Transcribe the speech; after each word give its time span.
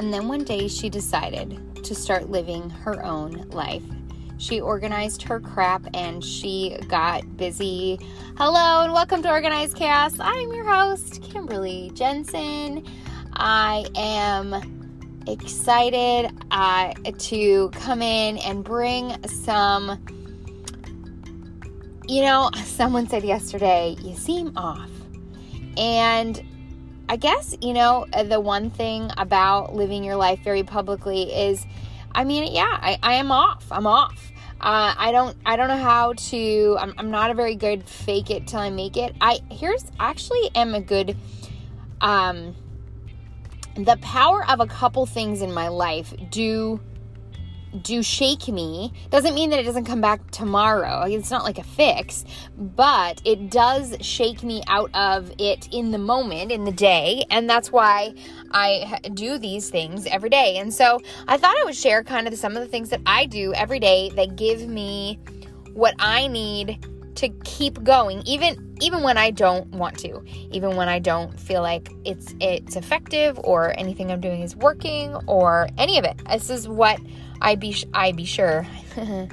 And 0.00 0.14
then 0.14 0.28
one 0.28 0.44
day 0.44 0.66
she 0.66 0.88
decided 0.88 1.84
to 1.84 1.94
start 1.94 2.30
living 2.30 2.70
her 2.70 3.04
own 3.04 3.32
life. 3.50 3.82
She 4.38 4.58
organized 4.58 5.20
her 5.24 5.40
crap 5.40 5.86
and 5.92 6.24
she 6.24 6.78
got 6.88 7.36
busy. 7.36 7.98
Hello 8.38 8.82
and 8.82 8.94
welcome 8.94 9.20
to 9.24 9.28
Organized 9.28 9.76
Chaos. 9.76 10.14
I'm 10.18 10.54
your 10.54 10.64
host, 10.64 11.22
Kimberly 11.22 11.90
Jensen. 11.92 12.82
I 13.34 13.84
am 13.94 15.20
excited 15.26 16.30
uh, 16.50 16.94
to 17.18 17.68
come 17.68 18.00
in 18.00 18.38
and 18.38 18.64
bring 18.64 19.22
some. 19.28 20.02
You 22.08 22.22
know, 22.22 22.50
someone 22.64 23.06
said 23.06 23.22
yesterday, 23.22 23.96
you 24.00 24.16
seem 24.16 24.56
off. 24.56 24.88
And 25.76 26.42
I 27.10 27.16
guess, 27.16 27.56
you 27.60 27.72
know, 27.72 28.06
the 28.24 28.38
one 28.38 28.70
thing 28.70 29.10
about 29.18 29.74
living 29.74 30.04
your 30.04 30.14
life 30.14 30.44
very 30.44 30.62
publicly 30.62 31.24
is, 31.24 31.66
I 32.14 32.22
mean, 32.22 32.52
yeah, 32.52 32.68
I, 32.70 33.00
I 33.02 33.14
am 33.14 33.32
off. 33.32 33.66
I'm 33.72 33.88
off. 33.88 34.30
Uh, 34.60 34.94
I 34.96 35.10
don't 35.10 35.36
I 35.44 35.56
don't 35.56 35.66
know 35.66 35.76
how 35.76 36.12
to 36.12 36.76
I'm, 36.78 36.94
I'm 36.98 37.10
not 37.10 37.30
a 37.30 37.34
very 37.34 37.56
good 37.56 37.88
fake 37.88 38.30
it 38.30 38.46
till 38.46 38.60
I 38.60 38.70
make 38.70 38.96
it. 38.96 39.16
I 39.20 39.40
here's 39.50 39.90
actually 39.98 40.50
am 40.54 40.74
a 40.74 40.80
good 40.80 41.16
um 42.00 42.54
the 43.74 43.96
power 44.02 44.48
of 44.48 44.60
a 44.60 44.66
couple 44.66 45.06
things 45.06 45.40
in 45.40 45.52
my 45.52 45.68
life 45.68 46.12
do 46.30 46.78
do 47.82 48.02
shake 48.02 48.48
me 48.48 48.92
doesn't 49.10 49.34
mean 49.34 49.50
that 49.50 49.58
it 49.58 49.64
doesn't 49.64 49.84
come 49.84 50.00
back 50.00 50.30
tomorrow. 50.30 51.02
It's 51.02 51.30
not 51.30 51.44
like 51.44 51.58
a 51.58 51.64
fix, 51.64 52.24
but 52.56 53.20
it 53.24 53.50
does 53.50 53.96
shake 54.00 54.42
me 54.42 54.62
out 54.66 54.90
of 54.94 55.32
it 55.38 55.68
in 55.72 55.90
the 55.90 55.98
moment, 55.98 56.52
in 56.52 56.64
the 56.64 56.72
day. 56.72 57.24
And 57.30 57.48
that's 57.48 57.70
why 57.70 58.14
I 58.50 59.00
do 59.14 59.38
these 59.38 59.70
things 59.70 60.06
every 60.06 60.30
day. 60.30 60.58
And 60.58 60.72
so 60.72 61.00
I 61.28 61.36
thought 61.36 61.56
I 61.60 61.64
would 61.64 61.76
share 61.76 62.02
kind 62.02 62.26
of 62.26 62.36
some 62.36 62.56
of 62.56 62.62
the 62.62 62.68
things 62.68 62.90
that 62.90 63.00
I 63.06 63.26
do 63.26 63.54
every 63.54 63.78
day 63.78 64.10
that 64.16 64.36
give 64.36 64.66
me 64.66 65.18
what 65.72 65.94
I 65.98 66.26
need 66.26 66.84
to 67.16 67.28
keep 67.44 67.82
going 67.82 68.22
even 68.24 68.76
even 68.80 69.02
when 69.02 69.18
I 69.18 69.30
don't 69.30 69.66
want 69.68 69.98
to 69.98 70.22
even 70.52 70.76
when 70.76 70.88
I 70.88 70.98
don't 70.98 71.38
feel 71.38 71.60
like 71.60 71.90
it's 72.04 72.34
it's 72.40 72.76
effective 72.76 73.38
or 73.44 73.78
anything 73.78 74.10
I'm 74.10 74.20
doing 74.20 74.42
is 74.42 74.56
working 74.56 75.14
or 75.26 75.68
any 75.76 75.98
of 75.98 76.04
it 76.04 76.16
this 76.28 76.48
is 76.48 76.68
what 76.68 76.98
I 77.40 77.54
be 77.54 77.76
I 77.94 78.12
be 78.12 78.24
sure 78.24 78.66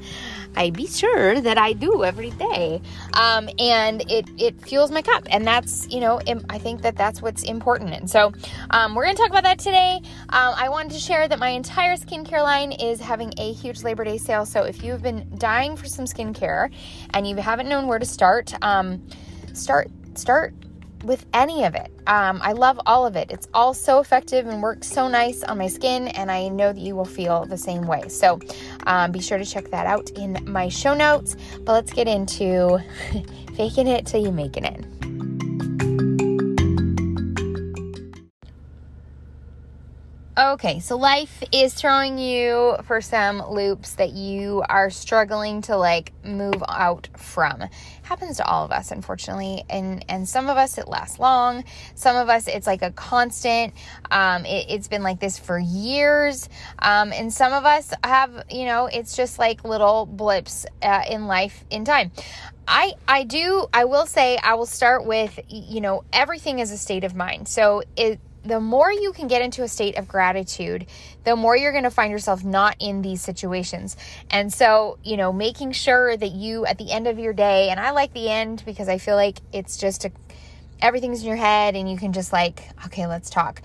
I 0.55 0.71
be 0.71 0.87
sure 0.87 1.39
that 1.39 1.57
I 1.57 1.73
do 1.73 2.03
every 2.03 2.31
day, 2.31 2.81
um, 3.13 3.47
and 3.59 4.09
it 4.09 4.27
it 4.37 4.59
fuels 4.61 4.89
my 4.89 5.03
cup, 5.03 5.27
and 5.29 5.45
that's 5.45 5.87
you 5.89 5.99
know 5.99 6.19
I 6.49 6.57
think 6.57 6.81
that 6.81 6.95
that's 6.95 7.21
what's 7.21 7.43
important. 7.43 7.93
And 7.93 8.09
so 8.09 8.33
um, 8.71 8.95
we're 8.95 9.05
gonna 9.05 9.17
talk 9.17 9.29
about 9.29 9.43
that 9.43 9.59
today. 9.59 10.01
Um, 10.29 10.53
I 10.57 10.69
wanted 10.69 10.93
to 10.93 10.99
share 10.99 11.27
that 11.27 11.37
my 11.37 11.49
entire 11.49 11.95
skincare 11.95 12.41
line 12.41 12.71
is 12.71 12.99
having 12.99 13.33
a 13.37 13.53
huge 13.53 13.83
Labor 13.83 14.03
Day 14.03 14.17
sale. 14.17 14.45
So 14.45 14.63
if 14.63 14.83
you've 14.83 15.03
been 15.03 15.27
dying 15.37 15.77
for 15.77 15.85
some 15.85 16.05
skincare 16.05 16.71
and 17.13 17.27
you 17.27 17.35
haven't 17.35 17.69
known 17.69 17.87
where 17.87 17.99
to 17.99 18.05
start, 18.05 18.53
um, 18.63 19.05
start 19.53 19.89
start 20.15 20.53
with 21.03 21.25
any 21.33 21.63
of 21.63 21.75
it. 21.75 21.91
Um, 22.07 22.39
I 22.41 22.53
love 22.53 22.79
all 22.85 23.05
of 23.05 23.15
it. 23.15 23.31
It's 23.31 23.47
all 23.53 23.73
so 23.73 23.99
effective 23.99 24.47
and 24.47 24.61
works 24.61 24.87
so 24.87 25.07
nice 25.07 25.43
on 25.43 25.57
my 25.57 25.67
skin, 25.67 26.07
and 26.09 26.31
I 26.31 26.47
know 26.49 26.73
that 26.73 26.79
you 26.79 26.95
will 26.95 27.05
feel 27.05 27.45
the 27.45 27.57
same 27.57 27.87
way. 27.87 28.07
So 28.07 28.39
um, 28.85 29.11
be 29.11 29.19
sure 29.19 29.37
to 29.37 29.45
check 29.45 29.69
that 29.71 29.85
out 29.85 30.09
in 30.11 30.37
my 30.45 30.69
show 30.69 30.93
notes. 30.93 31.35
But 31.59 31.73
let's 31.73 31.93
get 31.93 32.07
into 32.07 32.79
faking 33.55 33.87
it 33.87 34.05
till 34.05 34.23
you 34.23 34.31
make 34.31 34.57
it. 34.57 34.96
Okay, 40.37 40.81
so 40.81 40.97
life 40.97 41.41
is 41.51 41.73
throwing 41.73 42.19
you 42.19 42.75
for 42.83 43.01
some 43.01 43.41
loops 43.49 43.95
that 43.95 44.11
you 44.11 44.63
are 44.69 44.91
struggling 44.91 45.63
to 45.63 45.75
like 45.75 46.13
move 46.23 46.63
out 46.69 47.09
from. 47.17 47.63
Happens 48.03 48.37
to 48.37 48.45
all 48.45 48.63
of 48.63 48.71
us, 48.71 48.91
unfortunately, 48.91 49.63
and 49.67 50.05
and 50.07 50.29
some 50.29 50.47
of 50.47 50.55
us 50.55 50.77
it 50.77 50.87
lasts 50.87 51.17
long. 51.17 51.63
Some 51.95 52.15
of 52.15 52.29
us 52.29 52.47
it's 52.47 52.67
like 52.67 52.83
a 52.83 52.91
constant. 52.91 53.73
Um, 54.11 54.45
it, 54.45 54.69
has 54.69 54.87
been 54.87 55.01
like 55.01 55.19
this 55.19 55.39
for 55.39 55.57
years, 55.57 56.49
um, 56.77 57.11
and 57.13 57.33
some 57.33 57.51
of 57.51 57.65
us 57.65 57.91
have 58.03 58.43
you 58.51 58.65
know 58.65 58.85
it's 58.85 59.15
just 59.15 59.39
like 59.39 59.63
little 59.63 60.05
blips 60.05 60.67
uh, 60.83 61.01
in 61.09 61.25
life 61.25 61.65
in 61.71 61.83
time. 61.83 62.11
I 62.67 62.93
I 63.07 63.23
do 63.23 63.65
I 63.73 63.85
will 63.85 64.05
say 64.05 64.37
I 64.37 64.53
will 64.53 64.67
start 64.67 65.03
with 65.03 65.39
you 65.49 65.81
know 65.81 66.03
everything 66.13 66.59
is 66.59 66.69
a 66.69 66.77
state 66.77 67.05
of 67.05 67.15
mind. 67.15 67.47
So 67.47 67.81
it 67.95 68.19
the 68.47 68.59
more 68.59 68.91
you 68.91 69.11
can 69.11 69.27
get 69.27 69.41
into 69.41 69.63
a 69.63 69.67
state 69.67 69.97
of 69.97 70.07
gratitude, 70.07 70.85
the 71.23 71.35
more 71.35 71.55
you're 71.57 71.73
going 71.73 71.83
to 71.83 71.91
find 71.91 72.11
yourself 72.11 72.43
not 72.43 72.75
in 72.79 73.01
these 73.01 73.21
situations. 73.21 73.97
And 74.31 74.51
so, 74.53 74.97
you 75.03 75.17
know, 75.17 75.33
making 75.33 75.73
sure 75.73 76.15
that 76.15 76.31
you 76.31 76.65
at 76.65 76.77
the 76.77 76.91
end 76.91 77.07
of 77.07 77.19
your 77.19 77.33
day, 77.33 77.69
and 77.69 77.79
I 77.79 77.91
like 77.91 78.13
the 78.13 78.29
end 78.29 78.63
because 78.65 78.87
I 78.87 78.97
feel 78.97 79.15
like 79.15 79.39
it's 79.51 79.77
just 79.77 80.05
a, 80.05 80.11
everything's 80.81 81.21
in 81.21 81.27
your 81.27 81.37
head 81.37 81.75
and 81.75 81.89
you 81.89 81.97
can 81.97 82.13
just 82.13 82.31
like, 82.31 82.63
okay, 82.85 83.07
let's 83.07 83.29
talk. 83.29 83.61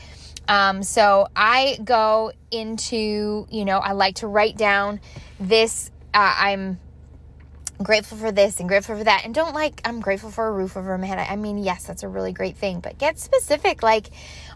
Um, 0.48 0.82
so 0.82 1.28
I 1.36 1.78
go 1.84 2.32
into, 2.50 3.46
you 3.50 3.64
know, 3.64 3.78
I 3.78 3.92
like 3.92 4.16
to 4.16 4.26
write 4.26 4.56
down 4.56 5.00
this. 5.38 5.90
Uh, 6.12 6.34
I'm 6.36 6.80
grateful 7.82 8.18
for 8.18 8.32
this 8.32 8.60
and 8.60 8.68
grateful 8.68 8.96
for 8.96 9.04
that. 9.04 9.22
And 9.24 9.34
don't 9.34 9.54
like, 9.54 9.80
I'm 9.84 10.00
grateful 10.00 10.30
for 10.30 10.48
a 10.48 10.52
roof 10.52 10.76
over 10.76 10.96
my 10.98 11.06
head. 11.06 11.18
I 11.18 11.36
mean, 11.36 11.58
yes, 11.58 11.86
that's 11.86 12.02
a 12.02 12.08
really 12.08 12.32
great 12.32 12.56
thing, 12.56 12.80
but 12.80 12.98
get 12.98 13.18
specific. 13.18 13.82
Like, 13.82 14.10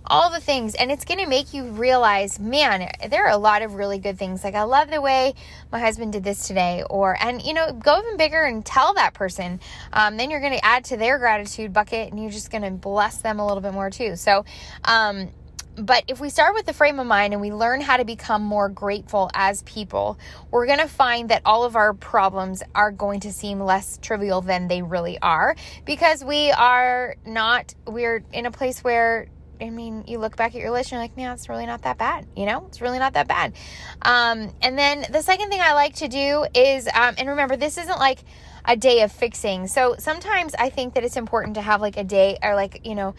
all 0.08 0.30
the 0.30 0.40
things 0.40 0.74
and 0.74 0.92
it's 0.92 1.04
going 1.04 1.18
to 1.18 1.26
make 1.26 1.52
you 1.52 1.64
realize 1.64 2.38
man 2.38 2.88
there 3.08 3.26
are 3.26 3.32
a 3.32 3.36
lot 3.36 3.62
of 3.62 3.74
really 3.74 3.98
good 3.98 4.18
things 4.18 4.44
like 4.44 4.54
i 4.54 4.62
love 4.62 4.88
the 4.88 5.00
way 5.00 5.34
my 5.72 5.80
husband 5.80 6.12
did 6.12 6.22
this 6.22 6.46
today 6.46 6.84
or 6.88 7.16
and 7.20 7.42
you 7.42 7.52
know 7.52 7.72
go 7.72 7.98
even 7.98 8.16
bigger 8.16 8.44
and 8.44 8.64
tell 8.64 8.94
that 8.94 9.14
person 9.14 9.60
um, 9.92 10.16
then 10.16 10.30
you're 10.30 10.40
going 10.40 10.52
to 10.52 10.64
add 10.64 10.84
to 10.84 10.96
their 10.96 11.18
gratitude 11.18 11.72
bucket 11.72 12.10
and 12.10 12.22
you're 12.22 12.30
just 12.30 12.50
going 12.50 12.62
to 12.62 12.70
bless 12.70 13.18
them 13.18 13.40
a 13.40 13.46
little 13.46 13.60
bit 13.60 13.72
more 13.72 13.90
too 13.90 14.14
so 14.16 14.44
um, 14.84 15.28
but 15.76 16.04
if 16.08 16.20
we 16.20 16.30
start 16.30 16.54
with 16.54 16.66
the 16.66 16.72
frame 16.72 16.98
of 16.98 17.06
mind 17.06 17.32
and 17.32 17.40
we 17.40 17.52
learn 17.52 17.80
how 17.80 17.96
to 17.96 18.04
become 18.04 18.42
more 18.42 18.68
grateful 18.68 19.30
as 19.34 19.62
people, 19.62 20.18
we're 20.50 20.66
going 20.66 20.78
to 20.78 20.88
find 20.88 21.28
that 21.28 21.42
all 21.44 21.64
of 21.64 21.76
our 21.76 21.92
problems 21.94 22.62
are 22.74 22.90
going 22.90 23.20
to 23.20 23.32
seem 23.32 23.60
less 23.60 23.98
trivial 23.98 24.40
than 24.40 24.68
they 24.68 24.82
really 24.82 25.18
are 25.20 25.54
because 25.84 26.24
we 26.24 26.50
are 26.52 27.16
not, 27.26 27.74
we're 27.86 28.24
in 28.32 28.46
a 28.46 28.50
place 28.50 28.82
where 28.82 29.28
I 29.60 29.70
mean, 29.70 30.04
you 30.06 30.18
look 30.18 30.36
back 30.36 30.54
at 30.54 30.60
your 30.60 30.70
list 30.70 30.92
and 30.92 30.98
you're 30.98 31.04
like, 31.04 31.16
man, 31.16 31.32
it's 31.32 31.48
really 31.48 31.64
not 31.64 31.82
that 31.82 31.96
bad. 31.96 32.26
You 32.36 32.44
know, 32.44 32.66
it's 32.68 32.82
really 32.82 32.98
not 32.98 33.14
that 33.14 33.26
bad. 33.26 33.54
Um, 34.02 34.52
and 34.60 34.78
then 34.78 35.06
the 35.10 35.22
second 35.22 35.48
thing 35.48 35.60
I 35.62 35.72
like 35.72 35.94
to 35.96 36.08
do 36.08 36.46
is, 36.54 36.86
um, 36.88 37.14
and 37.16 37.28
remember, 37.28 37.56
this 37.56 37.78
isn't 37.78 37.98
like 37.98 38.18
a 38.66 38.76
day 38.76 39.02
of 39.02 39.12
fixing. 39.12 39.68
So 39.68 39.94
sometimes 39.98 40.54
I 40.58 40.70
think 40.70 40.94
that 40.94 41.04
it's 41.04 41.16
important 41.16 41.54
to 41.54 41.62
have 41.62 41.80
like 41.80 41.96
a 41.96 42.04
day 42.04 42.36
or 42.42 42.54
like, 42.54 42.84
you 42.84 42.94
know, 42.94 43.14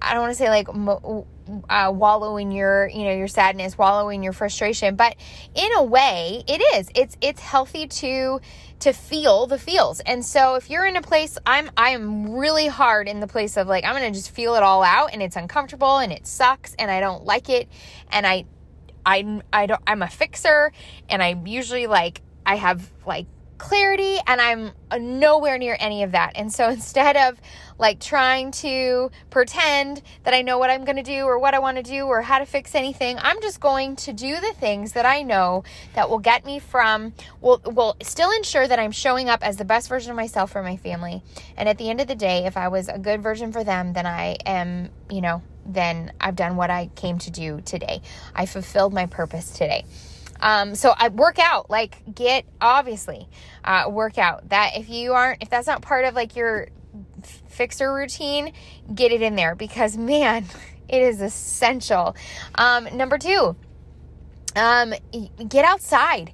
I 0.00 0.14
don't 0.14 0.22
want 0.22 0.32
to 0.32 0.38
say 0.38 0.48
like 0.48 0.68
uh, 1.68 1.92
wallow 1.94 2.36
in 2.36 2.50
your, 2.50 2.88
you 2.88 3.04
know, 3.04 3.14
your 3.14 3.28
sadness, 3.28 3.76
wallow 3.76 4.08
in 4.08 4.22
your 4.22 4.32
frustration, 4.32 4.96
but 4.96 5.16
in 5.54 5.72
a 5.76 5.82
way 5.82 6.42
it 6.46 6.62
is, 6.76 6.90
it's, 6.94 7.16
it's 7.20 7.40
healthy 7.40 7.86
to, 7.86 8.40
to 8.80 8.92
feel 8.92 9.46
the 9.46 9.58
feels. 9.58 10.00
And 10.00 10.24
so 10.24 10.54
if 10.54 10.70
you're 10.70 10.86
in 10.86 10.96
a 10.96 11.02
place, 11.02 11.38
I'm, 11.46 11.70
I'm 11.76 12.32
really 12.32 12.66
hard 12.66 13.08
in 13.08 13.20
the 13.20 13.26
place 13.26 13.56
of 13.56 13.66
like, 13.66 13.84
I'm 13.84 14.00
to 14.02 14.10
just 14.10 14.30
feel 14.30 14.54
it 14.54 14.62
all 14.62 14.82
out 14.82 15.10
and 15.12 15.22
it's 15.22 15.36
uncomfortable 15.36 15.98
and 15.98 16.12
it 16.12 16.26
sucks 16.26 16.74
and 16.74 16.90
I 16.90 17.00
don't 17.00 17.24
like 17.24 17.48
it. 17.48 17.68
And 18.10 18.26
I, 18.26 18.44
I, 19.04 19.40
I 19.52 19.66
don't, 19.66 19.82
I'm 19.86 20.02
a 20.02 20.08
fixer 20.08 20.72
and 21.08 21.22
i'm 21.22 21.46
usually 21.46 21.86
like, 21.86 22.22
I 22.46 22.56
have 22.56 22.90
like 23.06 23.26
clarity 23.62 24.18
and 24.26 24.40
I'm 24.40 24.72
nowhere 25.00 25.56
near 25.56 25.76
any 25.78 26.02
of 26.02 26.12
that. 26.12 26.32
And 26.34 26.52
so 26.52 26.68
instead 26.78 27.16
of 27.16 27.40
like 27.78 28.00
trying 28.00 28.50
to 28.50 29.10
pretend 29.30 30.02
that 30.24 30.34
I 30.34 30.42
know 30.42 30.58
what 30.58 30.68
I'm 30.68 30.84
going 30.84 30.96
to 30.96 31.02
do 31.02 31.24
or 31.24 31.38
what 31.38 31.54
I 31.54 31.60
want 31.60 31.76
to 31.76 31.82
do 31.82 32.04
or 32.06 32.22
how 32.22 32.40
to 32.40 32.44
fix 32.44 32.74
anything, 32.74 33.18
I'm 33.20 33.40
just 33.40 33.60
going 33.60 33.96
to 33.96 34.12
do 34.12 34.34
the 34.40 34.52
things 34.54 34.92
that 34.92 35.06
I 35.06 35.22
know 35.22 35.62
that 35.94 36.10
will 36.10 36.18
get 36.18 36.44
me 36.44 36.58
from 36.58 37.12
will 37.40 37.60
will 37.64 37.96
still 38.02 38.32
ensure 38.32 38.66
that 38.66 38.78
I'm 38.78 38.92
showing 38.92 39.28
up 39.28 39.46
as 39.46 39.56
the 39.56 39.64
best 39.64 39.88
version 39.88 40.10
of 40.10 40.16
myself 40.16 40.50
for 40.50 40.62
my 40.62 40.76
family. 40.76 41.22
And 41.56 41.68
at 41.68 41.78
the 41.78 41.88
end 41.88 42.00
of 42.00 42.08
the 42.08 42.16
day, 42.16 42.44
if 42.46 42.56
I 42.56 42.68
was 42.68 42.88
a 42.88 42.98
good 42.98 43.22
version 43.22 43.52
for 43.52 43.62
them, 43.62 43.92
then 43.92 44.06
I 44.06 44.36
am, 44.44 44.90
you 45.08 45.20
know, 45.20 45.40
then 45.64 46.12
I've 46.20 46.36
done 46.36 46.56
what 46.56 46.70
I 46.70 46.90
came 46.96 47.18
to 47.18 47.30
do 47.30 47.60
today. 47.60 48.02
I 48.34 48.46
fulfilled 48.46 48.92
my 48.92 49.06
purpose 49.06 49.50
today. 49.52 49.84
Um, 50.42 50.74
so 50.74 50.92
I 50.96 51.08
work 51.08 51.38
out, 51.38 51.70
like 51.70 52.02
get 52.14 52.44
obviously 52.60 53.28
uh, 53.64 53.84
work 53.88 54.18
out. 54.18 54.48
That 54.48 54.72
if 54.76 54.90
you 54.90 55.12
aren't, 55.12 55.42
if 55.42 55.48
that's 55.48 55.68
not 55.68 55.80
part 55.80 56.04
of 56.04 56.14
like 56.14 56.36
your 56.36 56.68
fixer 57.48 57.94
routine, 57.94 58.52
get 58.92 59.12
it 59.12 59.22
in 59.22 59.36
there 59.36 59.54
because 59.54 59.96
man, 59.96 60.44
it 60.88 61.00
is 61.00 61.22
essential. 61.22 62.16
Um, 62.56 62.88
number 62.96 63.18
two, 63.18 63.56
um, 64.56 64.92
get 65.48 65.64
outside. 65.64 66.32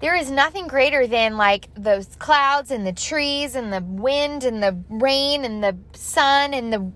There 0.00 0.14
is 0.14 0.30
nothing 0.30 0.66
greater 0.66 1.06
than 1.06 1.38
like 1.38 1.70
those 1.76 2.06
clouds 2.16 2.70
and 2.70 2.86
the 2.86 2.92
trees 2.92 3.54
and 3.54 3.72
the 3.72 3.80
wind 3.80 4.44
and 4.44 4.62
the 4.62 4.78
rain 4.90 5.46
and 5.46 5.64
the 5.64 5.78
sun 5.94 6.52
and 6.52 6.70
the 6.70 6.92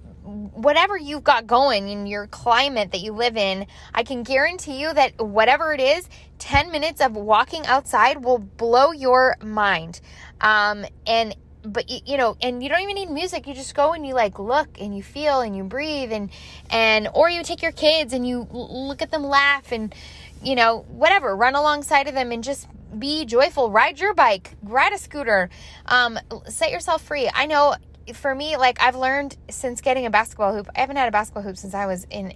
whatever 0.59 0.97
you've 0.97 1.25
got 1.25 1.47
going 1.47 1.89
in 1.89 2.07
your 2.07 2.27
climate 2.27 2.91
that 2.91 3.01
you 3.01 3.13
live 3.13 3.37
in, 3.37 3.67
I 3.95 4.03
can 4.03 4.25
guarantee 4.25 4.81
you 4.81 4.93
that 4.93 5.19
whatever 5.19 5.73
it 5.73 5.81
is, 5.81 6.09
10 6.41 6.73
minutes 6.73 7.01
of 7.01 7.15
walking 7.15 7.65
outside 7.67 8.25
will 8.25 8.39
blow 8.39 8.91
your 8.91 9.37
mind. 9.43 10.01
Um, 10.41 10.85
and 11.07 11.35
but 11.65 11.91
you, 11.91 12.17
know 12.17 12.37
and 12.41 12.63
you 12.63 12.69
don't 12.69 12.81
even 12.81 12.95
need 12.95 13.11
music. 13.11 13.47
You 13.47 13.55
just 13.55 13.75
go 13.75 13.93
and 13.93 14.07
you 14.07 14.15
like 14.15 14.39
look 14.39 14.81
and 14.81 14.97
you 14.97 15.03
feel 15.03 15.41
and 15.41 15.57
you 15.57 15.65
breathe 15.65 16.13
and 16.13 16.31
and 16.71 17.09
or 17.13 17.29
you 17.29 17.43
take 17.43 17.63
your 17.63 17.73
kids 17.73 18.13
and 18.13 18.27
you 18.27 18.47
look 18.51 19.03
at 19.03 19.11
them 19.11 19.25
laugh 19.25 19.73
and 19.73 19.95
you 20.43 20.55
know 20.55 20.87
whatever. 20.89 21.35
Run 21.37 21.55
alongside 21.55 22.09
of 22.09 22.15
them 22.15 22.33
and 22.33 22.43
just 22.43 22.69
be 22.97 23.25
joyful. 23.25 23.71
Ride 23.71 24.01
your 24.01 24.15
bike. 24.15 24.57
Ride 24.63 24.93
a 24.93 24.99
scooter. 24.99 25.51
Um, 25.87 26.19
set 26.47 26.71
yourself 26.71 27.03
free. 27.03 27.29
I 27.33 27.47
know 27.47 27.75
for 28.15 28.35
me, 28.35 28.57
like 28.57 28.81
I've 28.81 28.97
learned 28.97 29.37
since 29.51 29.81
getting 29.81 30.07
a 30.07 30.11
basketball 30.11 30.55
hoop, 30.55 30.69
I 30.77 30.81
haven't 30.81 30.97
had 30.97 31.09
a 31.09 31.13
basketball 31.13 31.43
hoop 31.43 31.57
since 31.57 31.75
I 31.75 31.87
was 31.87 32.07
in, 32.11 32.35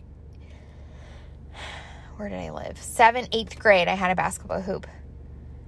where 2.16 2.28
did 2.28 2.38
I 2.38 2.50
live? 2.50 2.78
Seventh, 2.78 3.28
eighth 3.32 3.58
grade, 3.58 3.88
I 3.88 3.94
had 3.94 4.10
a 4.10 4.14
basketball 4.14 4.60
hoop, 4.60 4.86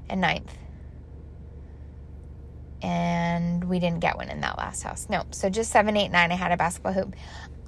and 0.09 0.21
ninth. 0.21 0.53
And 2.83 3.65
we 3.65 3.79
didn't 3.79 4.01
get 4.01 4.17
one 4.17 4.29
in 4.29 4.41
that 4.43 4.59
last 4.59 4.83
house. 4.83 5.07
No, 5.09 5.25
so 5.31 5.49
just 5.49 5.71
seven, 5.71 5.97
eight, 5.97 6.11
nine, 6.11 6.31
I 6.31 6.35
had 6.35 6.53
a 6.53 6.57
basketball 6.57 6.93
hoop. 6.93 7.15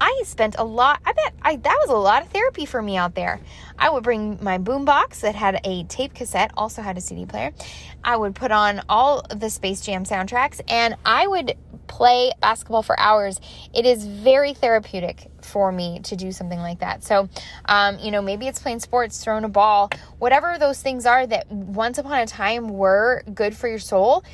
I 0.01 0.23
spent 0.25 0.57
a 0.59 0.65
lot, 0.65 1.01
I 1.05 1.13
bet 1.13 1.35
I, 1.43 1.57
that 1.57 1.77
was 1.81 1.91
a 1.91 1.97
lot 1.97 2.23
of 2.23 2.29
therapy 2.29 2.67
for 2.67 2.83
me 2.83 2.97
out 2.97 3.15
there. 3.15 3.41
I 3.79 3.91
would 3.91 4.03
bring 4.03 4.43
my 4.43 4.59
boom 4.59 4.85
box 4.85 5.21
that 5.21 5.35
had 5.35 5.61
a 5.65 5.85
tape 5.85 6.15
cassette, 6.15 6.51
also 6.57 6.83
had 6.83 6.97
a 6.97 7.01
CD 7.01 7.27
player. 7.27 7.53
I 8.05 8.17
would 8.17 8.35
put 8.35 8.51
on 8.51 8.83
all 8.89 9.23
the 9.35 9.51
Space 9.51 9.81
Jam 9.81 10.05
soundtracks 10.05 10.61
and 10.69 10.97
I 11.05 11.27
would 11.27 11.57
play 11.87 12.33
basketball 12.41 12.83
for 12.83 12.99
hours. 12.99 13.41
It 13.75 13.87
is 13.87 14.05
very 14.07 14.55
therapeutic 14.55 15.31
for 15.41 15.71
me 15.71 16.01
to 16.05 16.17
do 16.17 16.33
something 16.33 16.59
like 16.59 16.81
that. 16.81 17.05
So, 17.05 17.29
um, 17.67 17.99
you 17.99 18.11
know, 18.11 18.21
maybe 18.21 18.47
it's 18.49 18.59
playing 18.59 18.81
sports, 18.81 19.23
throwing 19.23 19.45
a 19.45 19.49
ball, 19.49 19.91
whatever 20.19 20.57
those 20.59 20.81
things 20.83 21.07
are 21.07 21.27
that 21.27 21.51
once 21.51 21.99
upon 21.99 22.19
a 22.19 22.27
time 22.27 22.69
were 22.69 23.23
good 23.35 23.57
for 23.57 23.69
your 23.69 23.79
soul, 23.79 24.25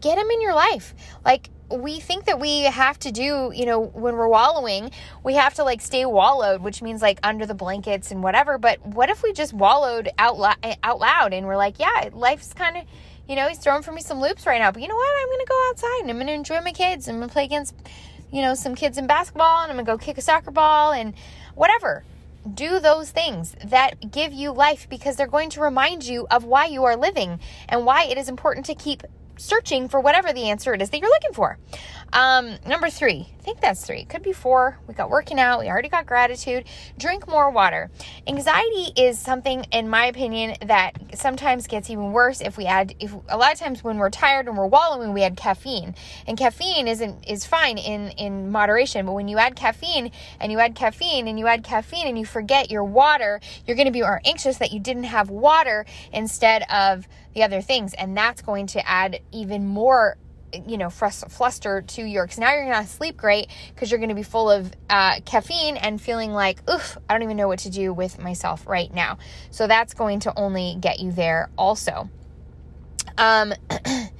get 0.00 0.16
them 0.16 0.30
in 0.30 0.40
your 0.40 0.54
life. 0.54 0.94
Like, 1.24 1.50
we 1.70 2.00
think 2.00 2.24
that 2.24 2.40
we 2.40 2.62
have 2.62 2.98
to 3.00 3.10
do, 3.10 3.52
you 3.54 3.66
know, 3.66 3.80
when 3.80 4.16
we're 4.16 4.28
wallowing, 4.28 4.90
we 5.22 5.34
have 5.34 5.54
to 5.54 5.64
like 5.64 5.80
stay 5.80 6.04
wallowed, 6.04 6.62
which 6.62 6.82
means 6.82 7.02
like 7.02 7.20
under 7.22 7.46
the 7.46 7.54
blankets 7.54 8.10
and 8.10 8.22
whatever. 8.22 8.58
But 8.58 8.84
what 8.84 9.10
if 9.10 9.22
we 9.22 9.32
just 9.32 9.52
wallowed 9.52 10.10
out, 10.18 10.38
lo- 10.38 10.76
out 10.82 10.98
loud 10.98 11.32
and 11.32 11.46
we're 11.46 11.56
like, 11.56 11.78
yeah, 11.78 12.10
life's 12.12 12.52
kind 12.52 12.76
of 12.76 12.84
you 13.30 13.36
know, 13.36 13.46
he's 13.46 13.58
throwing 13.58 13.82
for 13.82 13.92
me 13.92 14.00
some 14.00 14.20
loops 14.20 14.44
right 14.44 14.58
now. 14.58 14.72
But 14.72 14.82
you 14.82 14.88
know 14.88 14.96
what? 14.96 15.22
I'm 15.22 15.28
going 15.28 15.38
to 15.38 15.46
go 15.46 15.68
outside 15.70 16.00
and 16.00 16.10
I'm 16.10 16.16
going 16.16 16.26
to 16.26 16.32
enjoy 16.32 16.60
my 16.62 16.72
kids. 16.72 17.06
I'm 17.06 17.18
going 17.18 17.28
to 17.28 17.32
play 17.32 17.44
against, 17.44 17.76
you 18.32 18.42
know, 18.42 18.54
some 18.54 18.74
kids 18.74 18.98
in 18.98 19.06
basketball 19.06 19.62
and 19.62 19.70
I'm 19.70 19.76
going 19.76 19.86
to 19.86 19.92
go 19.92 19.98
kick 19.98 20.18
a 20.18 20.20
soccer 20.20 20.50
ball 20.50 20.90
and 20.90 21.14
whatever. 21.54 22.02
Do 22.52 22.80
those 22.80 23.12
things 23.12 23.54
that 23.64 24.10
give 24.10 24.32
you 24.32 24.50
life 24.50 24.88
because 24.88 25.14
they're 25.14 25.28
going 25.28 25.50
to 25.50 25.60
remind 25.60 26.02
you 26.04 26.26
of 26.28 26.42
why 26.42 26.66
you 26.66 26.82
are 26.82 26.96
living 26.96 27.38
and 27.68 27.86
why 27.86 28.02
it 28.02 28.18
is 28.18 28.28
important 28.28 28.66
to 28.66 28.74
keep 28.74 29.04
searching 29.40 29.88
for 29.88 30.00
whatever 30.00 30.32
the 30.32 30.50
answer 30.50 30.74
it 30.74 30.82
is 30.82 30.90
that 30.90 31.00
you're 31.00 31.08
looking 31.08 31.32
for. 31.32 31.58
Um, 32.12 32.56
number 32.66 32.90
three, 32.90 33.28
I 33.38 33.42
think 33.42 33.60
that's 33.60 33.86
three. 33.86 34.04
Could 34.04 34.22
be 34.22 34.32
four. 34.32 34.78
We 34.88 34.94
got 34.94 35.10
working 35.10 35.38
out. 35.38 35.60
We 35.60 35.68
already 35.68 35.88
got 35.88 36.06
gratitude. 36.06 36.64
Drink 36.98 37.28
more 37.28 37.50
water. 37.50 37.88
Anxiety 38.26 38.92
is 38.96 39.18
something, 39.18 39.64
in 39.70 39.88
my 39.88 40.06
opinion, 40.06 40.56
that 40.66 40.92
sometimes 41.14 41.68
gets 41.68 41.88
even 41.88 42.12
worse 42.12 42.40
if 42.40 42.56
we 42.56 42.66
add. 42.66 42.94
If 42.98 43.14
a 43.28 43.36
lot 43.36 43.52
of 43.52 43.60
times 43.60 43.84
when 43.84 43.98
we're 43.98 44.10
tired 44.10 44.48
and 44.48 44.58
we're 44.58 44.66
wallowing, 44.66 45.12
we 45.12 45.22
add 45.22 45.36
caffeine, 45.36 45.94
and 46.26 46.36
caffeine 46.36 46.88
isn't 46.88 47.28
is 47.28 47.46
fine 47.46 47.78
in 47.78 48.10
in 48.10 48.50
moderation. 48.50 49.06
But 49.06 49.12
when 49.12 49.28
you 49.28 49.38
add 49.38 49.54
caffeine 49.54 50.10
and 50.40 50.50
you 50.50 50.58
add 50.58 50.74
caffeine 50.74 51.28
and 51.28 51.38
you 51.38 51.46
add 51.46 51.62
caffeine 51.62 52.08
and 52.08 52.18
you 52.18 52.26
forget 52.26 52.70
your 52.70 52.84
water, 52.84 53.40
you're 53.66 53.76
going 53.76 53.86
to 53.86 53.92
be 53.92 54.02
more 54.02 54.20
anxious 54.24 54.58
that 54.58 54.72
you 54.72 54.80
didn't 54.80 55.04
have 55.04 55.30
water 55.30 55.86
instead 56.12 56.64
of 56.70 57.06
the 57.34 57.44
other 57.44 57.60
things, 57.62 57.94
and 57.94 58.16
that's 58.16 58.42
going 58.42 58.66
to 58.66 58.88
add 58.88 59.20
even 59.30 59.64
more 59.64 60.16
you 60.66 60.78
know 60.78 60.90
fluster 60.90 61.82
to 61.82 62.02
your 62.02 62.24
because 62.24 62.38
now 62.38 62.52
you're 62.52 62.70
gonna 62.70 62.86
sleep 62.86 63.16
great 63.16 63.48
because 63.74 63.90
you're 63.90 64.00
gonna 64.00 64.14
be 64.14 64.22
full 64.22 64.50
of 64.50 64.70
uh, 64.88 65.20
caffeine 65.24 65.76
and 65.76 66.00
feeling 66.00 66.32
like 66.32 66.58
oof 66.70 66.98
i 67.08 67.14
don't 67.14 67.22
even 67.22 67.36
know 67.36 67.48
what 67.48 67.60
to 67.60 67.70
do 67.70 67.92
with 67.92 68.18
myself 68.18 68.66
right 68.66 68.92
now. 68.92 69.18
So 69.50 69.66
that's 69.66 69.94
going 69.94 70.20
to 70.20 70.32
only 70.36 70.76
get 70.80 71.00
you 71.00 71.12
there 71.12 71.50
also. 71.56 72.08
Um 73.18 73.52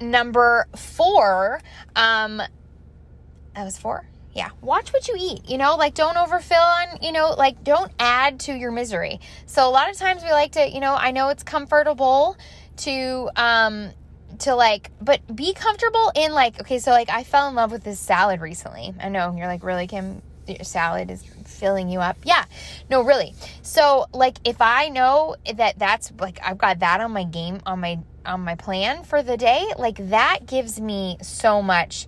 number 0.00 0.66
four 0.76 1.60
um 1.94 2.38
that 2.38 3.64
was 3.64 3.76
four? 3.76 4.06
Yeah. 4.32 4.50
Watch 4.60 4.92
what 4.92 5.08
you 5.08 5.16
eat 5.18 5.48
you 5.48 5.58
know 5.58 5.76
like 5.76 5.94
don't 5.94 6.16
overfill 6.16 6.58
on 6.58 7.02
you 7.02 7.12
know 7.12 7.34
like 7.36 7.62
don't 7.64 7.92
add 7.98 8.40
to 8.40 8.54
your 8.54 8.70
misery. 8.72 9.20
So 9.46 9.68
a 9.68 9.70
lot 9.70 9.90
of 9.90 9.96
times 9.96 10.22
we 10.22 10.30
like 10.30 10.52
to 10.52 10.68
you 10.68 10.80
know 10.80 10.94
i 10.94 11.10
know 11.10 11.28
it's 11.28 11.42
comfortable 11.42 12.36
to 12.80 13.30
um 13.36 13.90
to 14.38 14.54
like 14.54 14.90
but 15.00 15.20
be 15.34 15.52
comfortable 15.52 16.12
in 16.14 16.32
like 16.32 16.60
okay 16.60 16.78
so 16.78 16.90
like 16.90 17.10
i 17.10 17.24
fell 17.24 17.48
in 17.48 17.54
love 17.54 17.72
with 17.72 17.84
this 17.84 18.00
salad 18.00 18.40
recently. 18.40 18.94
I 19.00 19.08
know 19.08 19.34
you're 19.36 19.46
like 19.46 19.62
really 19.62 19.86
kim? 19.86 20.22
Your 20.46 20.64
salad 20.64 21.10
is 21.10 21.22
filling 21.44 21.88
you 21.88 22.00
up? 22.00 22.16
Yeah. 22.24 22.44
No 22.88 23.02
really. 23.02 23.34
So 23.62 24.06
like 24.12 24.38
if 24.44 24.60
i 24.60 24.88
know 24.88 25.36
that 25.54 25.78
that's 25.78 26.12
like 26.18 26.40
i've 26.42 26.58
got 26.58 26.80
that 26.80 27.00
on 27.00 27.12
my 27.12 27.24
game 27.24 27.60
on 27.66 27.80
my 27.80 27.98
on 28.26 28.40
my 28.40 28.54
plan 28.54 29.04
for 29.04 29.22
the 29.22 29.36
day 29.36 29.64
like 29.78 30.10
that 30.10 30.40
gives 30.46 30.80
me 30.80 31.16
so 31.22 31.62
much 31.62 32.06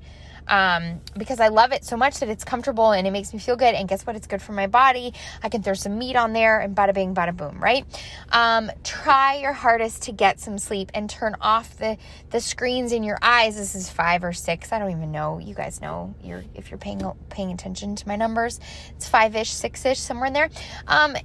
um, 0.49 1.01
because 1.17 1.41
I 1.41 1.49
love 1.49 1.73
it 1.73 1.85
so 1.85 1.97
much 1.97 2.21
that 2.21 2.29
it's 2.29 2.45
comfortable 2.45 2.93
and 2.93 3.07
it 3.07 3.11
makes 3.11 3.33
me 3.33 3.39
feel 3.39 3.57
good. 3.57 3.75
And 3.75 3.89
guess 3.89 4.07
what? 4.07 4.17
It's 4.17 4.27
good 4.27 4.43
for 4.43 4.53
my 4.53 4.67
body. 4.67 5.15
I 5.43 5.49
can 5.49 5.63
throw 5.63 5.75
some 5.75 5.99
meat 5.99 6.17
on 6.17 6.33
there 6.33 6.61
and 6.61 6.77
bada 6.77 6.95
bing, 6.95 7.15
bada 7.15 7.37
boom, 7.37 7.63
right? 7.63 7.85
Um, 8.31 8.71
try 8.85 9.37
your 9.37 9.53
hardest 9.53 10.03
to 10.03 10.13
get 10.13 10.41
some 10.41 10.59
sleep 10.59 10.91
and 10.95 11.09
turn 11.09 11.37
off 11.41 11.77
the, 11.79 11.97
the 12.31 12.41
screens 12.41 12.93
in 12.93 13.03
your 13.03 13.19
eyes. 13.23 13.57
This 13.57 13.75
is 13.75 13.89
five 13.89 14.25
or 14.25 14.33
six. 14.33 14.73
I 14.73 14.79
don't 14.79 14.91
even 14.91 15.13
know. 15.13 15.39
You 15.39 15.55
guys 15.55 15.81
know 15.81 16.15
you're, 16.23 16.45
if 16.55 16.71
you're 16.71 16.79
paying, 16.79 17.03
paying 17.29 17.53
attention 17.53 17.97
to 17.97 18.09
my 18.09 18.17
numbers, 18.17 18.61
it's 18.91 19.09
five 19.09 19.37
ish, 19.37 19.51
six 19.51 19.85
ish, 19.85 19.99
somewhere 19.99 20.27
in 20.27 20.33
there. 20.33 20.51
Um, 20.87 21.17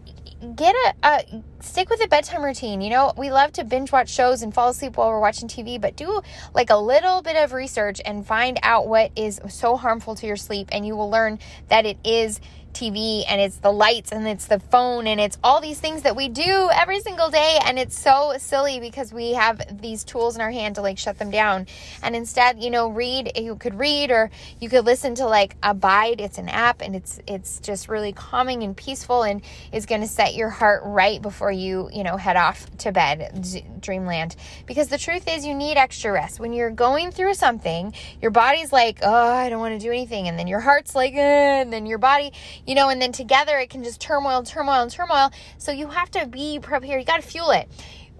get 0.56 0.76
a, 0.76 1.08
a, 1.08 1.44
stick 1.62 1.90
with 1.90 2.04
a 2.04 2.08
bedtime 2.08 2.44
routine. 2.44 2.82
You 2.82 2.90
know, 2.90 3.14
we 3.18 3.32
love 3.32 3.52
to 3.54 3.64
binge 3.64 3.92
watch 3.92 4.10
shows 4.10 4.42
and 4.42 4.54
fall 4.54 4.70
asleep 4.70 4.98
while 4.98 5.10
we're 5.10 5.20
watching 5.20 5.48
TV, 5.48 5.80
but 5.80 5.96
do 5.96 6.22
like 6.54 6.70
a 6.70 6.78
little 6.78 7.22
bit 7.22 7.36
of 7.36 7.54
research 7.54 8.02
and 8.06 8.26
find 8.26 8.60
out 8.64 8.88
what 8.88 9.12
is 9.16 9.40
so 9.50 9.78
harmful 9.78 10.16
to 10.16 10.28
your 10.28 10.36
sleep 10.36 10.70
and 10.72 10.86
you 10.86 10.96
will 10.96 11.10
learn 11.10 11.40
that 11.70 11.86
it 11.86 11.98
is 12.04 12.40
TV 12.78 13.24
and 13.28 13.42
it's 13.42 13.58
the 13.58 13.72
lights 13.72 14.12
and 14.12 14.28
it's 14.28 14.46
the 14.46 14.60
phone 14.60 15.08
and 15.08 15.20
it's 15.20 15.38
all 15.44 15.60
these 15.60 15.80
things 15.80 16.04
that 16.04 16.16
we 16.16 16.30
do 16.30 16.70
every 16.72 17.00
single 17.00 17.30
day. 17.30 17.58
And 17.66 17.80
it's 17.80 18.00
so 18.00 18.36
silly 18.38 18.80
because 18.80 19.12
we 19.12 19.34
have 19.34 19.82
these 19.82 20.04
tools 20.04 20.36
in 20.36 20.42
our 20.42 20.52
hand 20.52 20.76
to 20.76 20.82
like 20.82 21.00
shut 21.00 21.18
them 21.18 21.32
down. 21.32 21.66
And 22.04 22.16
instead, 22.16 22.62
you 22.62 22.70
know, 22.70 22.90
read, 22.90 23.32
you 23.36 23.56
could 23.56 23.80
read 23.80 24.12
or 24.12 24.30
you 24.60 24.70
could 24.70 24.86
listen 24.86 25.16
to 25.16 25.26
like 25.26 25.56
Abide. 25.64 26.22
It's 26.22 26.38
an 26.38 26.50
app 26.50 26.82
and 26.82 26.96
it's, 26.96 27.20
it's 27.26 27.60
just 27.60 27.90
really 27.90 28.14
calming 28.14 28.62
and 28.62 28.78
peaceful 28.78 29.24
and 29.24 29.42
is 29.72 29.88
going 29.88 30.02
to 30.02 30.08
set 30.08 30.36
your 30.36 30.50
heart 30.50 30.84
right 30.86 31.22
before 31.22 31.52
you, 31.52 31.90
you 31.92 32.04
know, 32.04 32.16
head 32.18 32.36
off 32.36 32.66
to 32.78 32.92
bed, 32.92 33.46
dreamland. 33.82 34.36
Because 34.68 34.90
the 34.90 34.98
truth 34.98 35.28
is 35.28 35.46
you 35.46 35.56
need 35.56 35.78
extra 35.78 36.12
rest. 36.12 36.40
When 36.40 36.54
you're 36.54 36.70
going 36.70 37.12
through 37.12 37.34
something, 37.34 37.94
your 38.22 38.32
body's 38.32 38.72
like, 38.72 39.00
oh, 39.02 39.34
I 39.34 39.50
don't 39.50 39.60
want 39.60 39.80
to 39.80 39.84
do 39.84 39.92
anything. 39.92 40.28
And 40.28 40.38
then 40.38 40.48
your 40.48 40.60
heart's 40.60 40.94
like, 40.94 41.14
eh, 41.14 41.62
and 41.62 41.74
then 41.74 41.86
your 41.86 41.98
body, 41.98 42.34
you 42.68 42.76
know, 42.76 42.90
and 42.90 43.02
then 43.02 43.12
together 43.12 43.58
it 43.58 43.70
can 43.70 43.84
just 43.84 44.00
turmoil, 44.00 44.44
turmoil, 44.44 44.82
and 44.82 44.92
turmoil. 44.92 45.32
So 45.58 45.72
you 45.72 45.88
have 45.88 46.12
to 46.12 46.28
be 46.28 46.60
prepared. 46.60 47.00
You 47.00 47.06
got 47.06 47.22
to 47.22 47.28
fuel 47.28 47.52
it. 47.52 47.68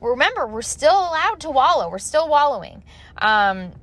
Remember, 0.02 0.48
we're 0.48 0.62
still 0.62 0.98
allowed 0.98 1.42
to 1.42 1.52
wallow. 1.52 1.90
We're 1.90 2.00
still 2.00 2.28
wallowing. 2.30 2.84
Um, 3.18 3.74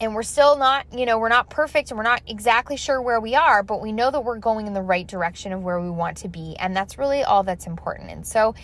and 0.00 0.14
we're 0.14 0.22
still 0.22 0.56
not, 0.56 0.86
you 0.92 1.04
know, 1.04 1.18
we're 1.18 1.28
not 1.28 1.50
perfect 1.50 1.90
and 1.90 1.98
we're 1.98 2.04
not 2.04 2.22
exactly 2.26 2.76
sure 2.76 3.02
where 3.02 3.20
we 3.20 3.34
are, 3.34 3.62
but 3.62 3.82
we 3.82 3.92
know 3.92 4.10
that 4.10 4.22
we're 4.22 4.38
going 4.38 4.66
in 4.66 4.72
the 4.72 4.80
right 4.80 5.06
direction 5.06 5.52
of 5.52 5.62
where 5.62 5.78
we 5.78 5.90
want 5.90 6.16
to 6.18 6.28
be. 6.28 6.56
And 6.58 6.74
that's 6.74 6.96
really 6.96 7.22
all 7.22 7.42
that's 7.42 7.66
important. 7.66 8.10
And 8.10 8.26
so, 8.26 8.54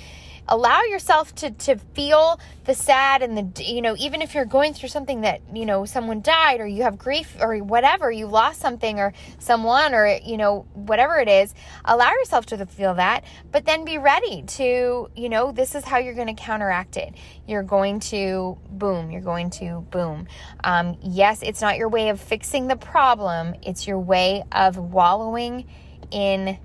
allow 0.49 0.83
yourself 0.83 1.35
to 1.35 1.51
to 1.51 1.77
feel 1.95 2.39
the 2.65 2.75
sad 2.75 3.23
and 3.23 3.37
the 3.37 3.65
you 3.65 3.83
know 3.83 3.95
even 3.99 4.23
if 4.23 4.35
you're 4.35 4.45
going 4.45 4.73
through 4.75 4.89
something 4.89 5.23
that 5.23 5.41
you 5.53 5.67
know 5.67 5.85
someone 5.85 6.21
died 6.21 6.61
or 6.61 6.67
you 6.67 6.83
have 6.83 6.99
grief 6.99 7.37
or 7.41 7.57
whatever 7.59 8.11
you 8.11 8.27
lost 8.27 8.61
something 8.61 8.99
or 8.99 9.13
someone 9.39 9.95
or 9.95 10.19
you 10.25 10.37
know 10.37 10.67
whatever 10.75 11.19
it 11.19 11.29
is 11.29 11.55
allow 11.85 12.11
yourself 12.13 12.47
to 12.47 12.67
feel 12.67 12.95
that 12.95 13.25
but 13.53 13.65
then 13.65 13.85
be 13.85 13.99
ready 13.99 14.43
to 14.43 15.09
you 15.15 15.29
know 15.29 15.53
this 15.53 15.75
is 15.75 15.85
how 15.85 15.99
you're 15.99 16.15
going 16.15 16.27
to 16.27 16.43
counteract 16.43 16.97
it. 16.97 17.15
You're 17.47 17.63
going 17.63 18.01
to 18.01 18.59
boom 18.71 19.11
you're 19.11 19.21
going 19.21 19.51
to 19.51 19.87
boom. 19.91 20.27
Um, 20.63 20.97
yes 21.03 21.43
it's 21.43 21.61
not 21.61 21.77
your 21.77 21.89
way 21.89 22.09
of 22.09 22.21
fixing 22.21 22.69
the 22.69 22.77
problem 22.77 23.55
it's 23.63 23.87
your 23.87 23.99
way 23.99 24.45
of 24.53 24.77
wallowing 24.77 25.67
in 26.11 26.59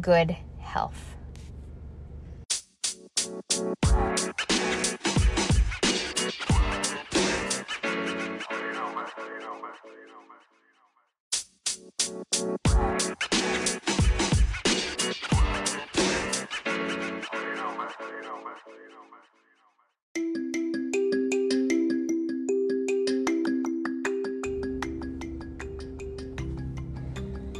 good 0.00 0.36
health 0.58 1.16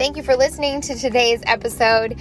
Thank 0.01 0.17
you 0.17 0.23
for 0.23 0.35
listening 0.35 0.81
to 0.81 0.95
today's 0.95 1.43
episode. 1.45 2.19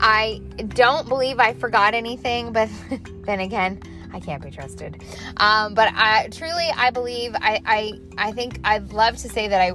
I 0.00 0.40
don't 0.68 1.08
believe 1.08 1.38
I 1.38 1.54
forgot 1.54 1.94
anything, 1.94 2.52
but 2.52 2.68
then 3.24 3.40
again, 3.40 3.80
I 4.12 4.20
can't 4.20 4.42
be 4.42 4.50
trusted. 4.50 5.02
Um, 5.36 5.74
but 5.74 5.92
I 5.94 6.28
truly, 6.30 6.70
I 6.74 6.90
believe, 6.90 7.34
I, 7.34 7.60
I, 7.66 8.00
I 8.16 8.32
think 8.32 8.60
I'd 8.64 8.92
love 8.92 9.16
to 9.18 9.28
say 9.28 9.48
that 9.48 9.60
I, 9.60 9.72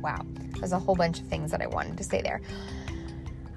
wow, 0.00 0.24
there's 0.58 0.72
a 0.72 0.78
whole 0.78 0.96
bunch 0.96 1.20
of 1.20 1.26
things 1.26 1.50
that 1.50 1.62
I 1.62 1.66
wanted 1.66 1.96
to 1.98 2.04
say 2.04 2.22
there. 2.22 2.40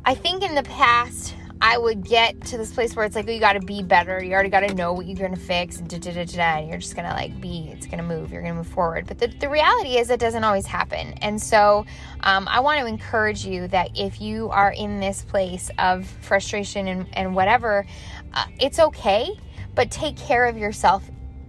I 0.05 0.15
think 0.15 0.43
in 0.43 0.55
the 0.55 0.63
past, 0.63 1.35
I 1.69 1.77
would 1.77 2.03
get 2.03 2.41
to 2.45 2.57
this 2.57 2.73
place 2.73 2.95
where 2.95 3.05
it's 3.05 3.15
like, 3.15 3.27
oh, 3.27 3.31
you 3.31 3.39
got 3.39 3.53
to 3.53 3.59
be 3.59 3.83
better. 3.83 4.23
You 4.23 4.33
already 4.33 4.49
got 4.49 4.61
to 4.61 4.73
know 4.73 4.91
what 4.91 5.05
you're 5.05 5.15
going 5.15 5.35
to 5.35 5.39
fix, 5.39 5.77
and, 5.77 5.87
da, 5.87 5.99
da, 5.99 6.11
da, 6.11 6.25
da, 6.25 6.41
and 6.41 6.67
you're 6.67 6.79
just 6.79 6.95
going 6.95 7.07
to 7.07 7.13
like 7.13 7.39
be, 7.39 7.69
it's 7.71 7.85
going 7.85 7.99
to 7.99 8.03
move, 8.03 8.31
you're 8.31 8.41
going 8.41 8.55
to 8.55 8.57
move 8.57 8.67
forward. 8.67 9.05
But 9.05 9.19
the, 9.19 9.27
the 9.27 9.49
reality 9.49 9.97
is, 9.97 10.09
it 10.09 10.19
doesn't 10.19 10.43
always 10.43 10.65
happen. 10.65 11.13
And 11.21 11.39
so 11.39 11.85
um, 12.21 12.47
I 12.47 12.59
want 12.61 12.79
to 12.79 12.87
encourage 12.87 13.45
you 13.45 13.67
that 13.67 13.91
if 13.95 14.19
you 14.19 14.49
are 14.49 14.71
in 14.71 14.99
this 14.99 15.21
place 15.21 15.69
of 15.77 16.07
frustration 16.21 16.87
and, 16.87 17.07
and 17.13 17.35
whatever, 17.35 17.85
uh, 18.33 18.45
it's 18.59 18.79
okay, 18.79 19.29
but 19.75 19.91
take 19.91 20.17
care 20.17 20.45
of 20.45 20.57
yourself 20.57 21.03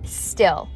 still. 0.05 0.69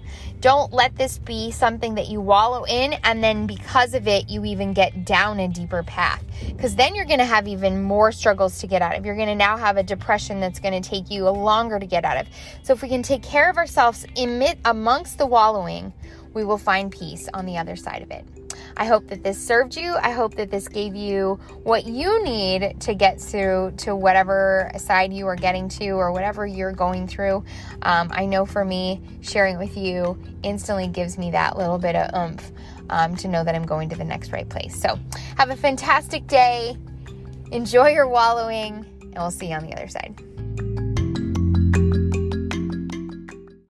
Don't 0.45 0.75
let 0.75 0.95
this 0.97 1.17
be 1.17 1.51
something 1.51 1.95
that 1.95 2.09
you 2.09 2.21
wallow 2.21 2.65
in 2.65 2.93
and 3.03 3.25
then 3.25 3.47
because 3.47 3.95
of 3.95 4.07
it, 4.07 4.29
you 4.29 4.45
even 4.45 4.75
get 4.75 5.07
down 5.07 5.41
a 5.41 5.49
deeper 5.49 5.83
path. 5.83 6.23
Because 6.49 6.77
then 6.77 6.95
you're 6.95 7.07
going 7.07 7.19
to 7.21 7.25
have 7.25 7.49
even 7.49 7.83
more 7.83 8.13
struggles 8.13 8.59
to 8.59 8.67
get 8.67 8.83
out 8.83 8.95
of. 8.95 9.07
You're 9.07 9.17
going 9.17 9.29
to 9.29 9.35
now 9.35 9.57
have 9.57 9.79
a 9.79 9.83
depression 9.83 10.41
that's 10.41 10.61
going 10.61 10.83
to 10.83 10.87
take 10.87 11.11
you 11.11 11.27
longer 11.31 11.79
to 11.79 11.87
get 11.87 12.05
out 12.05 12.19
of. 12.19 12.27
So 12.63 12.75
if 12.75 12.83
we 12.83 12.91
can 12.91 13.03
take 13.03 13.23
care 13.23 13.49
of 13.49 13.57
ourselves 13.57 14.05
emit 14.17 14.59
amongst 14.67 15.17
the 15.17 15.25
wallowing, 15.25 15.95
we 16.35 16.45
will 16.45 16.59
find 16.59 16.91
peace 16.91 17.29
on 17.33 17.47
the 17.47 17.57
other 17.57 17.77
side 17.77 18.03
of 18.03 18.11
it. 18.11 18.25
I 18.77 18.87
hope 18.87 19.07
that 19.09 19.23
this 19.23 19.39
served 19.39 19.77
you. 19.77 19.95
I 19.95 20.11
hope 20.11 20.35
that 20.35 20.51
this 20.51 20.69
gave 20.69 20.95
you 20.95 21.39
what 21.63 21.87
you 21.87 22.23
need 22.25 22.81
to 22.81 22.95
get 22.95 23.21
through 23.21 23.75
to 23.79 23.95
whatever 23.95 24.71
side 24.77 25.13
you 25.13 25.27
are 25.29 25.37
getting 25.37 25.69
to 25.71 25.91
or 25.91 26.13
whatever 26.13 26.47
you're 26.47 26.73
going 26.73 27.07
through. 27.07 27.45
Um, 27.83 28.09
I 28.11 28.27
know 28.27 28.45
for 28.45 28.65
me, 28.65 29.01
sharing 29.21 29.59
with 29.59 29.77
you 29.77 30.21
instantly 30.43 30.89
gives 30.89 31.19
me 31.19 31.31
that 31.31 31.57
little 31.57 31.79
bit 31.79 31.95
of 31.95 32.15
oomph 32.15 32.53
um, 32.91 33.17
to 33.17 33.29
know 33.29 33.45
that 33.45 33.55
I'm 33.55 33.67
going 33.67 33.89
to 33.91 33.97
the 33.97 34.05
next 34.05 34.33
right 34.33 34.49
place. 34.49 34.81
So, 34.81 34.99
have 35.37 35.51
a 35.51 35.57
fantastic 35.57 36.27
day. 36.27 36.77
Enjoy 37.53 37.89
your 37.89 38.09
wallowing, 38.09 38.85
and 39.01 39.15
we'll 39.15 39.31
see 39.31 39.49
you 39.49 39.55
on 39.55 39.65
the 39.67 39.75
other 39.75 39.89
side. 39.89 40.21